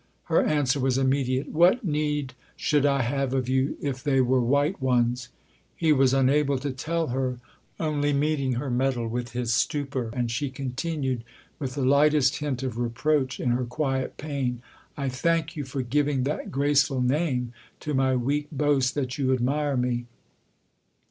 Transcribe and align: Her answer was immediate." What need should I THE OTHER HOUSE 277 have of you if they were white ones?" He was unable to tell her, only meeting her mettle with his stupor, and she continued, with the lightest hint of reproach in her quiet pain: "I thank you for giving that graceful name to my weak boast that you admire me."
Her 0.23 0.41
answer 0.43 0.79
was 0.79 0.97
immediate." 0.97 1.49
What 1.49 1.83
need 1.85 2.33
should 2.55 2.87
I 2.87 3.07
THE 3.07 3.17
OTHER 3.37 3.37
HOUSE 3.41 3.45
277 3.45 3.45
have 3.45 3.45
of 3.45 3.49
you 3.49 3.77
if 3.87 4.03
they 4.03 4.19
were 4.19 4.41
white 4.41 4.81
ones?" 4.81 5.29
He 5.75 5.93
was 5.93 6.15
unable 6.15 6.57
to 6.57 6.71
tell 6.71 7.09
her, 7.09 7.37
only 7.79 8.11
meeting 8.11 8.53
her 8.53 8.71
mettle 8.71 9.07
with 9.07 9.33
his 9.33 9.53
stupor, 9.53 10.09
and 10.13 10.31
she 10.31 10.49
continued, 10.49 11.23
with 11.59 11.75
the 11.75 11.85
lightest 11.85 12.37
hint 12.37 12.63
of 12.63 12.79
reproach 12.79 13.39
in 13.39 13.49
her 13.51 13.63
quiet 13.63 14.17
pain: 14.17 14.63
"I 14.97 15.07
thank 15.07 15.55
you 15.55 15.65
for 15.65 15.83
giving 15.83 16.23
that 16.23 16.51
graceful 16.51 17.01
name 17.03 17.53
to 17.81 17.93
my 17.93 18.15
weak 18.15 18.47
boast 18.51 18.95
that 18.95 19.19
you 19.19 19.31
admire 19.31 19.77
me." 19.77 20.07